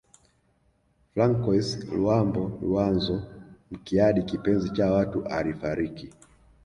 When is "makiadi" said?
3.71-4.23